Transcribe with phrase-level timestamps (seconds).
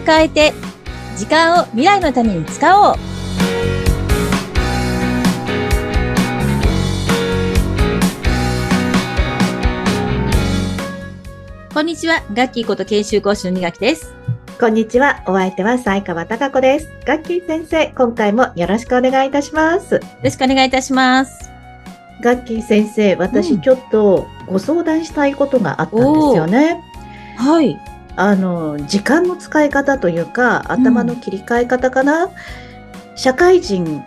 [0.00, 0.52] を変えて、
[1.16, 2.96] 時間を未来のために使おう。
[11.72, 14.12] こんにちは、ガッキーこと研修講師の二垣です。
[14.58, 15.22] こんにちは。
[15.26, 16.88] お相手は西川貴子です。
[17.06, 19.94] ガッキー先生、今回もよろしくお願いいたします。
[19.94, 21.50] よろしくお願いいたします。
[22.22, 26.82] ガッキー先生、私うんちょっとご相談したいことがあったんですよね。
[27.38, 27.78] はい。
[28.20, 32.28] あの、時間の使い方というか、頭の切り替え方かな？
[33.16, 34.02] 社会人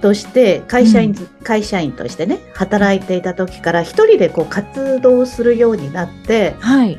[0.00, 6.96] として、会社員、会社員としてね、働いていた時から一人でこう活動するようになって、はい。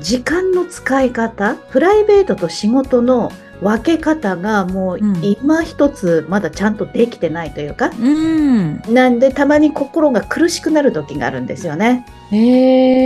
[0.00, 8.82] 時間の使い方、プライベートと仕事の分け方がもううん今一つまだちゃんとできてないというか、うん。
[8.92, 12.04] なんでたまに心が苦しくなる時があるんですよね。
[12.32, 12.36] え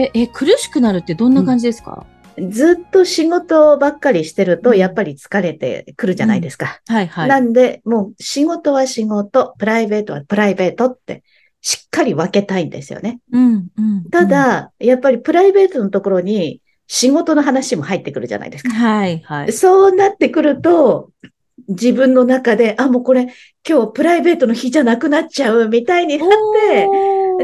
[0.06, 2.04] ー、え、苦しくなるってどんな感じですか、
[2.50, 6.80] ずっと仕事ばっかりしてるとうんやっぱり疲れてくるじゃないですか。
[6.88, 7.28] はいはい。
[7.28, 11.22] なんでもう仕事は仕事、プライベートはプライベートって
[11.60, 13.20] しっかり分けたいんですよね。
[13.32, 14.04] うん、うん。
[14.10, 18.78] ただ、やっぱりプライベートのところに仕事の話も入ってくるじゃないですうん、か。
[18.78, 19.52] はいはい。
[19.52, 21.10] そうなってくると、
[21.68, 23.28] 自分の中で、あ、もうこれ、
[23.68, 26.88] 今日プライベートの日じゃなくなっちゃうみたいになって、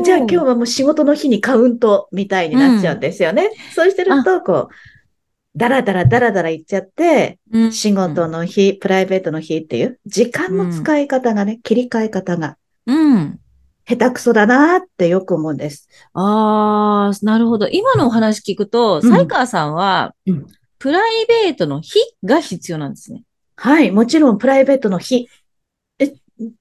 [0.02, 3.50] じゃあ今日はもう仕事の日にカウントみたいになっちゃうんですよね。
[3.74, 13.40] そうしてると、こう、だらだらだらだらいっちゃって、日仕事の日、プライベートの日っていう、時間の使い方がね、切り替え方がうん。
[13.86, 15.88] 下手くそだなってよく思うんです。
[16.14, 17.68] ああ、なるほど。
[17.68, 23.22] 今のお話聞くと、うん才川さんは、うんプライベートの日が必要なんですね。
[23.56, 25.28] はい、もちろんプライベートの日。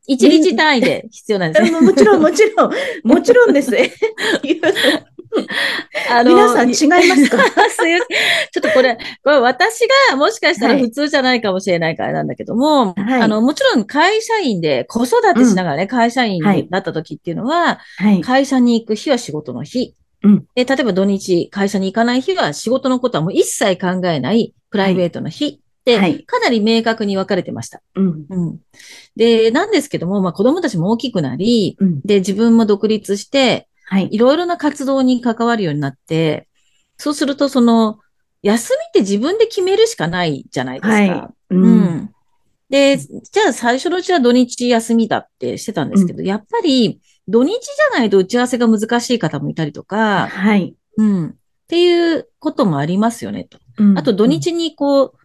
[0.08, 1.72] 一日単位で必要なんですね。
[1.72, 2.72] ももちろん、もちろん、
[3.04, 3.72] もちろんです。
[6.12, 7.38] あ皆さん違いますか？
[7.40, 18.22] ちょっとこれ、これ私がもしかしたらはい普通じゃないかもしれないからなんだけども、はいあの、もちろん会社員で子育てしながらね、会社員はいになった時っていうのは、はい。
[18.22, 19.96] 会社に行く日は仕事の日。
[20.24, 25.60] うんで、例えば土日会社に行かない日は仕事のことはもう一切考えないプライベートの日
[26.26, 27.82] かなり明確に分かれてました。
[27.96, 28.26] うん。
[28.30, 28.60] うん。
[29.16, 32.02] で、なんですけども、まあ子供たちも大きくなり、うん。
[32.02, 34.08] で、自分も独立して、はい。
[34.12, 36.48] いろいろな活動に関わるようになって、
[36.98, 38.00] そうすると、その、
[38.42, 40.94] 休みって自分で決めるしかないじゃないですか。
[40.94, 41.10] はい。
[41.10, 41.34] う。
[41.50, 42.14] うんん。
[42.70, 50.76] で、じゃあ最初のうちは土日休みだってしてたんですけど、やっぱり土日じゃないと打ち合わせが難しい方もいたりとか、はい。
[50.98, 51.28] うん。
[51.28, 51.34] っ
[51.68, 53.60] ていうこともありますよね、と。
[53.78, 55.18] うんあと土日にこう、し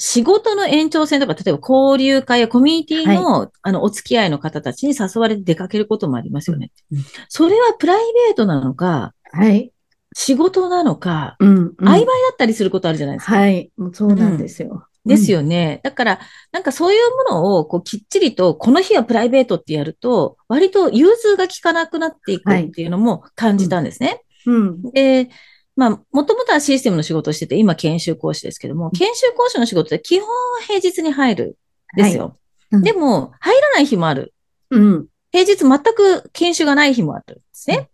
[0.00, 6.70] 仕事の延長線とか、例えば交流会やコミュニティの、あの、お付き合いの方たちに誘われて出かけることもありますよね。
[6.92, 6.98] うん
[7.28, 7.98] それはプライ
[8.28, 9.72] ベートなのか、はい。
[10.14, 11.68] 仕事なのか、うん。
[11.80, 13.36] 曖昧だったりすることあるじゃないですか。
[13.36, 13.70] はい。
[13.76, 14.86] もうそうなんですよ。
[15.04, 15.80] ですよね。
[15.82, 16.20] だから、
[16.52, 24.22] なんかそういうものを、こう、きっちりと、この日はプライベートってやると、割と融通が効かなくなっていくっていうのも感じたんですね。
[24.46, 24.82] うん。
[24.92, 25.30] で、
[25.78, 30.34] まあ、もともとはシステムの仕事をしてて、今研修講師ですけども、研修講師の仕事って基本は
[30.66, 31.56] 平日に入る
[31.96, 32.36] んですよ。
[32.72, 34.34] うんでも、入らない日もある。
[34.70, 35.06] うん。
[35.32, 37.88] 平日全く研修がない日もあるんですね。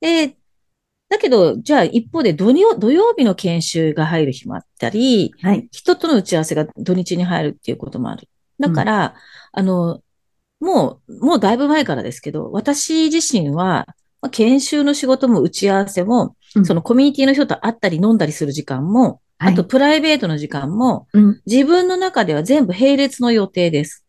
[0.00, 0.36] で、
[1.08, 5.66] だけど、じゃあ一方で土曜土曜日の研修が入る日もあったり、はい。
[5.72, 8.28] 人との打ち合わせが土日に入るっていうこともある。
[8.60, 9.14] だから、
[9.50, 10.02] あの、
[10.60, 13.86] もう、もうだいぶ前からですけど、私自身は、
[14.20, 21.40] まあ研修の仕事も打ち合わせも、うんそのコミュニティの人と会ったり飲んだりする時間も、はいあとプライベートの時間も、うん。
[21.46, 24.04] 自分の中では全部並列の予定です。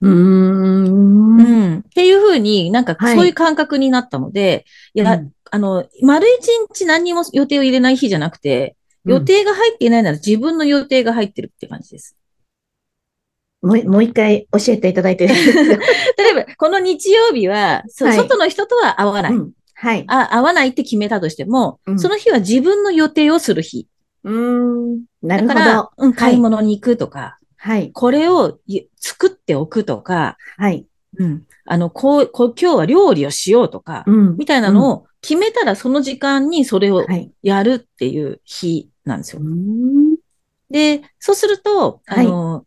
[0.00, 1.38] うーん。
[1.38, 1.78] うん。
[1.80, 4.64] っていうふうになんかはいそういう感覚になったので、
[4.94, 8.74] いや、うんあの、丸一日何にも予定を入れない日じゃなくて、
[9.04, 12.16] 予定が入っていないなら自分の予定が入ってるって感じです。
[13.62, 15.26] もう、もう一回教えていただいて。
[16.18, 19.32] 例えば、この日曜日は、そはい外の人とは会わない。
[19.32, 19.52] うん。
[19.84, 20.04] はい。
[20.08, 23.86] あ会わないって決めたとしても、うんその日は自分の予定をする日。
[24.24, 25.04] うーん。
[25.22, 27.92] なるほだからど。、うん、買い物に行くとか、はい。
[27.92, 30.86] これをい作っておくとか、はい。
[31.18, 34.36] うん、あの、こう、こう今日は料理をしようとか、うん。
[34.38, 37.30] みたいなのを決めたらその時間にそれをはい。
[37.42, 39.48] やるっていう日なんですようー。
[39.48, 40.16] ん。
[40.70, 42.64] で、そうすると、あの、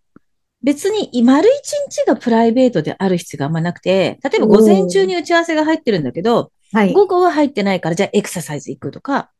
[0.62, 6.94] 別に丸一日がプライベートである必要があんまなくて、例えば午前中に打ち合わせが入ってるんだけど、はい。
[6.94, 9.31] 午後は入ってないから、じゃあエクササイズ行くとか、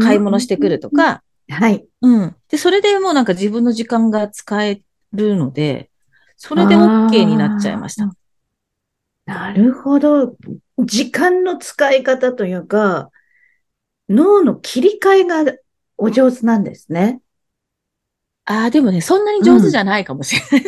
[0.00, 0.90] 買い物してくると。
[0.90, 1.84] か、はい。
[2.00, 2.36] うん。
[2.48, 4.82] で、それでもうなんか自分の時間が使え
[5.12, 5.90] るので、
[6.36, 8.12] それで OK になっちゃいました。
[9.24, 10.36] なるほど。
[10.78, 13.10] 時間の使い方というか、
[14.08, 15.52] 脳の切り替えが
[15.96, 17.20] お上手なんですね。
[18.44, 20.60] ああ、でもね、そんなに上手じゃないかもしれ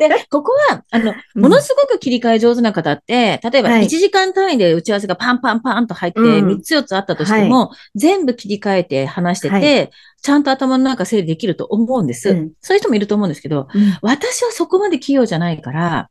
[0.00, 0.18] ない。
[0.18, 3.84] で、ここは、あの、ものすごく切り替え上手な方って、例えばはい。
[3.84, 6.48] 1時間単位で打ち合わせがパンパンパンと入って、うん。
[6.48, 9.90] 3つ4つあったとしても、全部切り替えて話してて、はい。
[10.22, 12.30] ちゃんと頭の中整理できると思うんです。
[12.30, 12.52] うん。
[12.60, 13.98] そういう人もいると思うんですけど、うん。
[14.02, 16.08] 私はそこまで器用じゃないから、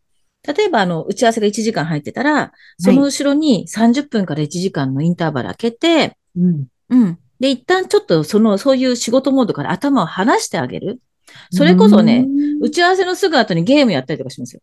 [0.48, 6.68] 例えば、あの、打ち合わせが1時間入ってたら、その後ろに30分から1時間のインターバル開けて、うん。
[6.90, 7.20] うん。
[7.42, 11.02] で、一旦ちょっとその、そういう仕事モードから頭を離してあげる。
[11.52, 12.28] それこそね、
[12.62, 14.62] 打ち合わせのすぐ後にゲームやったりとかしますよ。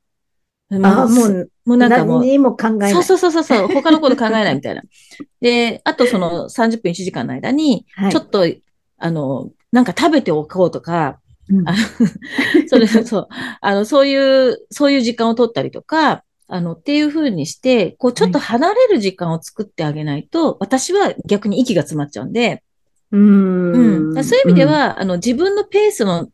[0.84, 2.92] ああ、もう、もうなんかもう、何にも考えない。
[2.92, 4.82] そうそうそうそう 他のこと考えないみたいな。
[5.40, 8.46] で、あとその30分1時間の間に、はいちょっと、
[8.98, 11.19] あの、なんか食べておこうとか、
[11.50, 11.74] うんあ
[12.69, 13.28] それ、そう、
[13.60, 22.62] あの、そういう、そういう時間を取ったりとか、あの、っていう風にして、こう、ちょっと離れる時間を作ってあげないと、私は逆に息が詰まっちゃうんで、
[23.10, 24.12] うん。
[24.14, 24.25] うん。
[24.25, 26.28] そういう意味で、は、あの、自分のペースの、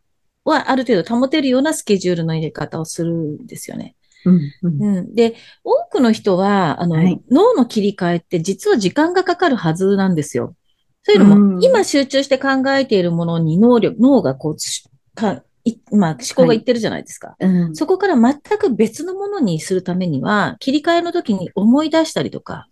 [0.45, 3.47] はある程度保てるようなスケジュールの入れ方をするん。
[3.47, 3.95] ですよね。
[4.27, 4.41] うん。
[4.63, 4.83] うん。
[4.83, 5.15] うん。
[5.15, 10.15] で、多くの人は、あの、はい脳の切り替えって実は時間がかかるはずなん。
[10.15, 10.55] ですよ。
[11.03, 11.65] そういうのも、うん。
[11.65, 17.37] 今集中して考えているものに能力、脳がこう、しかいまあ、思考がいってるじゃないですか。
[17.39, 17.75] うん。
[17.75, 22.69] そこから全く別のものにするためには、切り替えの時に思い出したりとか、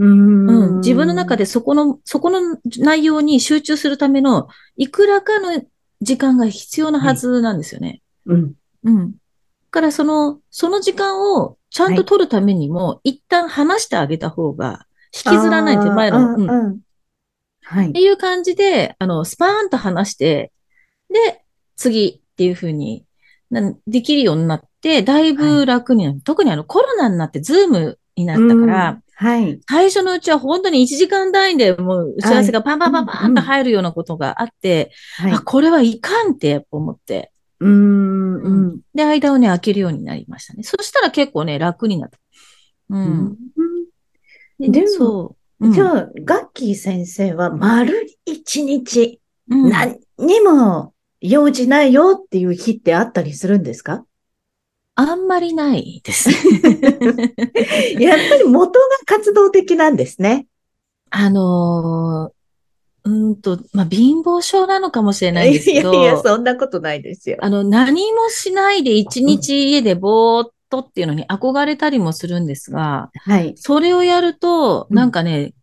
[0.00, 5.62] うんうん、自分の中でそこの、そこの内容に集中するための、いくらかの
[6.00, 8.00] 時間が必要なはずなんですよね。
[8.24, 8.54] うん
[8.84, 9.12] うん。
[9.12, 9.16] だ
[9.70, 16.80] からその、その時間をちゃんと取るためにも、一旦離してあげた方が、引きずらないって前の、うん。
[17.62, 18.00] はいて。
[18.00, 20.50] いう感じで、あの、スパーンと離して、
[21.10, 21.44] で、
[21.76, 23.04] 次っていうふうに
[23.50, 26.20] なできるようになって、だいぶ楽になる。
[26.22, 29.60] 特にあの、コロナになって Zoom になったから、うんはい。
[29.68, 35.40] 最初のうちは本当に1時間単位でもう打ち合わせがパンパンパンパンと入るようなことがあって、はいあ、。
[35.40, 37.30] これはいかんってやっぱ思って、
[37.60, 40.62] うんうんで、間をね、開けるようになりましたね。
[40.62, 42.18] そしたら結構ね、楽になった。
[42.88, 42.96] う。
[42.96, 43.36] うん
[44.58, 45.66] ででもそう。
[45.66, 49.20] うんじゃあ、ガッキー先生は丸一日、
[49.50, 54.06] うん何にも用事ないよっていう日ってあったりするんですか？
[55.00, 56.30] あんまりないです。
[57.98, 60.46] やっぱり元が活動的なんですね。
[61.10, 67.38] あのー、うーんと、まあ、貧乏症なのかもしれないんですけど、いやいや、そんなことないですよ。
[67.40, 73.54] あの、何もしないで一日家でぼーっとっていうのに憧れたりもするんですが、はい。
[73.56, 75.54] それをやると、うんなんかね、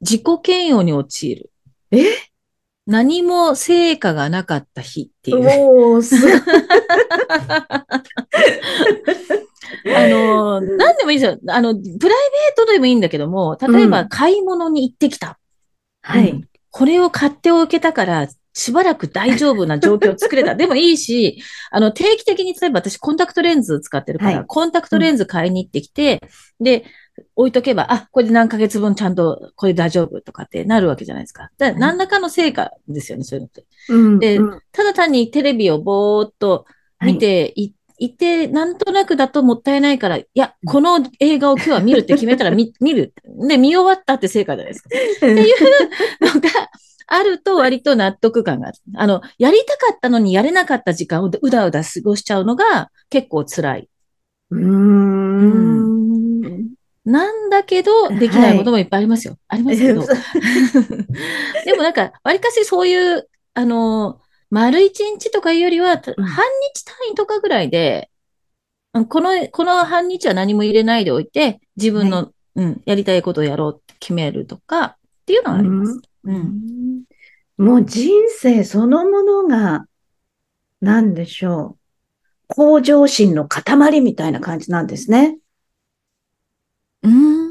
[0.00, 1.50] 自己嫌悪に陥る。
[1.90, 2.29] え？
[2.90, 5.38] 何も成果がなかった日っていう。
[5.94, 6.16] おー、す。
[9.96, 11.38] あの、何でもいいですよ。
[11.54, 12.10] あの、プライベー
[12.56, 15.38] トでもいいんだけども、例えばうん買い物に行ってきた。
[16.02, 16.48] はいうん。
[16.70, 20.54] これを買っておけたから、しばらく大丈夫な状況を作れた。
[20.56, 21.40] でもいいし、
[21.70, 26.20] あの、定期的に、例えば私コンタクトレンズ使ってるから、はいコンタクトレンズ買いに行ってきて、
[26.58, 26.84] で、
[27.36, 31.50] 置いとけば、あ、これで何ヶ月分ちゃんと、これ大丈夫とかってなるわけじゃないですか。
[31.58, 33.66] だから何らかの成果ですよね、そういうのって。
[33.88, 36.64] うんでうんただ単にテレビをぼーっと
[37.00, 43.12] 見てい、いて、なんとなくだともったいないから、いや、この映画を今日は見るって決めたら見、 見る。
[43.46, 44.88] で、見終わったって成果じゃないですか。
[45.16, 46.48] っていうのが
[47.06, 48.78] あると割と納得感がある。
[48.96, 53.88] あの、やりたかったのにやれなかった時間をうだうだ過ごしちゃうのが結構辛い。
[54.50, 56.09] うーん。
[57.04, 59.36] なんだけど、できないこともいっぱいありますよ。
[59.48, 60.02] ありますけど。
[61.64, 68.10] でもなんか、わりかしそういう、あの、丸一日とかいうよりは、半うん日単位とかぐらいで、
[68.92, 76.00] うんこの、この半日は何も入れないでおいて、自分の、うん、やりたいことをやろうって決めるとか、っていうのはあります。
[76.24, 77.04] うん。
[77.56, 79.86] もう人生そのものが、
[80.80, 81.80] なんでしょう。
[82.48, 85.38] 向上心の塊みたいな感じなんですね。
[87.02, 87.50] うん。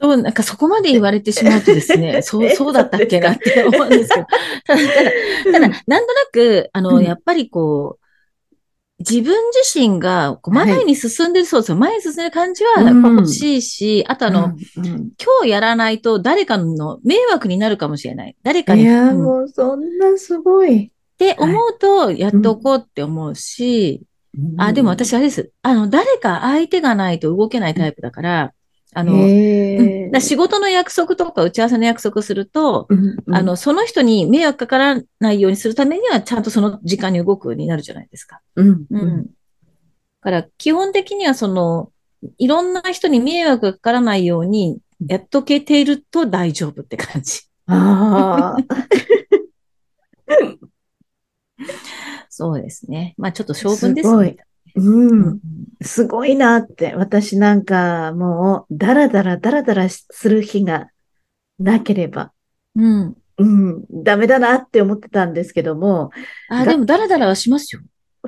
[0.00, 4.26] そう、なんかそこまで言われてしまうとですね、 そう、えそうだったっけなって思うんですけど。
[4.66, 5.10] ただ、ただ、
[5.52, 8.02] ただ、なんとなく、あの、うんやっぱりこう、
[8.98, 11.76] 自分自身がこうはい前に進んでる、そうですよ。
[11.76, 15.06] 前に進んでる感じはやっぱ欲しいし、あとあの、今
[15.42, 18.36] 日やらないと誰かの迷惑になるかもしれない。
[18.44, 18.82] 誰かに。
[18.82, 20.92] いや、もうそんなすごい。
[21.18, 24.02] て思うと、やっておこうって思うし、
[24.56, 25.52] あ、でも私あれです。
[25.62, 28.52] あの、誰か相手がないと動けないタイプだから、
[28.94, 32.86] ああの、うん仕事の約束とか打ち合わせの約束すると、
[33.32, 38.42] あ、の、その人に迷惑かからないようにするためには、ちゃんとその時間に動くようになるじゃないですか。
[38.56, 39.24] うん、ううんん。
[39.24, 39.30] だ
[40.20, 41.90] から、基本的にはその、
[42.38, 47.40] いろんな人に迷惑がかからないように、やっとけていると大丈夫って感じ。
[47.66, 48.62] ああ。
[52.28, 53.14] そうですね。
[53.18, 54.36] まあちょっと性分ですすごいね。
[54.74, 54.80] う。
[54.82, 55.40] うんん
[55.82, 56.94] すごいなって。
[56.94, 60.88] 私なんかもう、だらだらだらだらする日が
[61.58, 62.32] なければ、
[62.76, 63.16] うん。
[63.38, 66.10] うん、ダメだなって思ってたんですけども、
[66.48, 67.82] あ、でもダラダラはしますよ。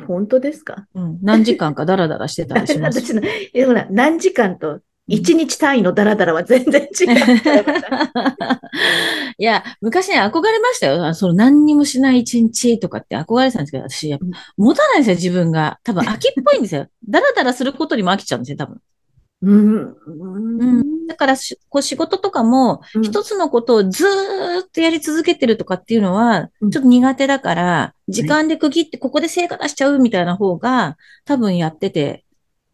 [0.06, 0.86] 本当ですか？
[0.94, 1.18] うん。
[1.22, 3.20] 何時間かダラダラしてたりしますよ。
[3.54, 7.08] 私の、ほら、何時間と一日単位のダラダラは全然違う。
[9.37, 11.04] いや、昔ね、憧れましたよ。
[11.04, 14.18] あその何にもしない一日とかって憧れてたんですけど、私、
[14.56, 15.78] 持たないんですよ、自分が。
[15.84, 16.87] 多分飽きっぽいんですよ。
[17.06, 18.80] ダラダラすることにも飽きちゃうんですよ、多分。
[19.42, 19.96] うん。
[20.06, 21.06] うん。
[21.06, 24.08] だからし、こう仕事とかも、うん一つのことをずー
[24.64, 30.96] っとやり続けてるとかっていうのは、うんちょっと苦手だから、時間で区切ってここで成果出しちゃうみたいな方が、
[31.26, 32.25] 多分やってて、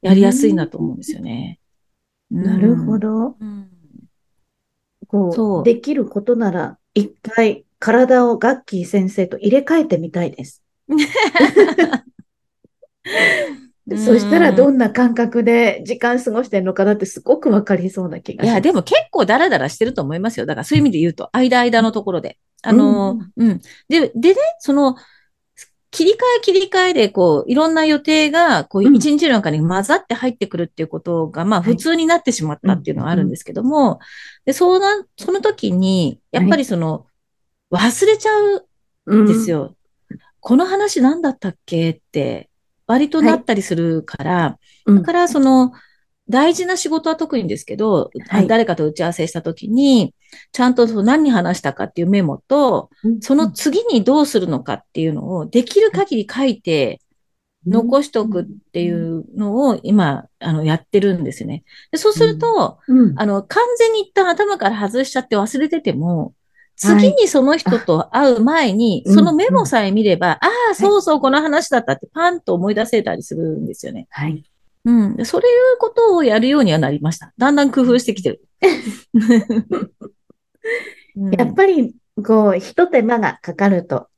[0.01, 1.60] やりやすいなと思うんですよね。
[2.31, 3.09] なるほど。
[3.09, 3.37] ど。
[3.41, 3.71] うん
[5.11, 10.63] こそうう、できることなら、一回体をガッキー先生と入れ替えてみたいです。
[13.97, 18.63] そしたらどんな感覚で時間過ごしてるのかなってすごくわかりそうな気がいや、します。
[18.63, 20.47] でも結構ダラダラしてると思いますよ。
[20.47, 22.39] だからそういう意味で言うと、間間のところで。
[22.63, 24.95] あの、うん、で、でね、その、
[25.91, 28.95] 切り替え切り替えで、こう、いろんな予定が、こう、うん。
[28.95, 31.73] 一日の中に混ざって入ってくるっていうことが、まあ、はい。
[31.73, 33.99] 普通になってしまったっていうのはあるんですけども、
[34.45, 37.07] で、そうな、その時に、やっぱりその、
[37.73, 38.31] 忘れちゃ
[39.07, 39.75] うんですよ。
[40.41, 42.51] この話何だったっけって、
[42.87, 44.97] 割となったりするから、うん。
[44.99, 45.73] だから、その、
[46.29, 48.47] 大事な仕事は特にですけど、はい。
[48.47, 50.15] 誰かと打ち合わせしたときに、
[50.53, 57.01] ちゃんとその何話したかっていうメモと、うんその次にどうするのかっていうのをできる限り書いて
[57.67, 61.65] 残しておくっていうのを今、あの、やってるんですよね。
[61.91, 63.19] でそうすると、うん。
[63.19, 66.35] あの、完全に一旦頭から外しちゃって忘れてても、
[66.77, 74.07] 次にその人と会う前に、あそのメモさえ見れば、ああ、そうそう、この話だったってパンと思い出せたりするんですよね。
[74.09, 74.43] はい。
[74.87, 75.17] うん。
[75.17, 77.35] でそういうことをやるようにはなりました。
[77.37, 78.43] だんだん工夫してきてる。
[81.17, 84.09] うんやっぱり、こう、一手間がかかると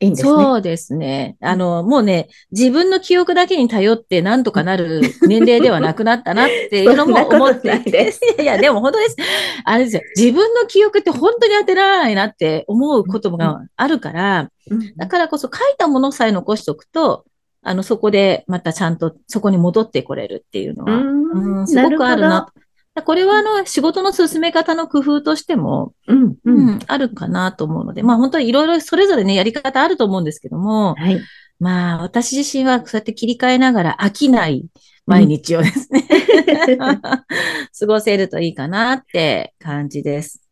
[0.00, 0.30] いいんですね。
[0.30, 1.36] そうですね。
[1.40, 8.12] あの、もうね、自分の記憶だけに頼ってなんとかなる年齢ではなくなったなっていうのも 思っていて。
[8.40, 9.16] いや、でも本当です。
[9.64, 10.02] あれですよ。
[10.16, 14.40] 自分の記憶って本当に当てられないなって思うことがあるから、
[14.70, 17.24] うんだからこそ書いたものさえ残しておくと、
[17.62, 22.52] あの、そこでまたちゃんとそこに戻ってこれるっていうのは、うんうんすごくあるなな。
[23.02, 25.94] これはあの、仕事の進め方の工夫としても。
[26.06, 26.24] うん。
[26.24, 26.66] ううん。
[26.76, 31.20] ん、あるかなと思うので、まあ本当にいろいろそれぞれね、やり方あると思うんですけども、はい。
[31.58, 34.66] まあ私自身はそうやって切り替えながら飽きない
[35.06, 36.06] 毎日をですね、
[36.76, 40.43] 過ごせるといいかなって感じです。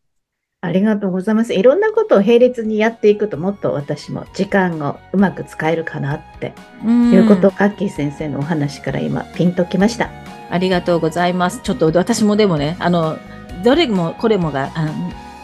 [0.64, 1.54] ありがとうございます。
[1.54, 6.54] いろんなことを並列にやっていくともっと私も時間をうまく使えるかなって
[6.84, 10.08] うんいうことを、カッキー先生のお話から今ピンときました。
[10.50, 11.60] ありがとうございます。
[11.64, 13.18] ちょっと私もでもね、あの、
[13.64, 14.92] どれもこれもが、あの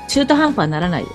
[0.07, 1.09] 中途半端にならないよ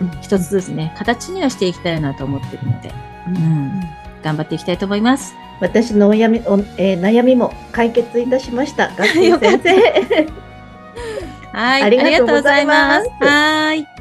[0.00, 2.92] うに、一つずつね、形にはしていきたいなと思ってるので、
[3.26, 3.80] うん、
[4.22, 5.34] 頑張っていきたいと思います。
[5.62, 8.90] 私のおやみお、えー悩みも解決いたしました。
[8.98, 10.45] ガッキー先生。
[11.56, 13.08] はい、ありがとうございます。
[13.18, 13.95] はい。